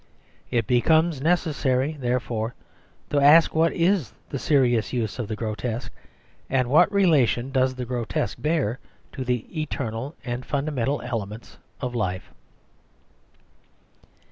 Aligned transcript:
It 0.49 0.65
becomes 0.65 1.21
necessary, 1.21 1.91
therefore, 1.99 2.55
to 3.11 3.19
ask 3.21 3.53
what 3.53 3.71
is 3.71 4.13
the 4.29 4.39
serious 4.39 4.91
use 4.93 5.19
of 5.19 5.27
the 5.27 5.35
grotesque, 5.35 5.91
and 6.49 6.71
what 6.71 6.91
relation 6.91 7.51
does 7.51 7.75
the 7.75 7.85
grotesque 7.85 8.41
bear 8.41 8.79
to 9.11 9.23
the 9.23 9.45
eternal 9.61 10.15
and 10.25 10.43
fundamental 10.43 11.03
elements 11.03 11.59
in 11.83 11.91
life? 11.91 12.33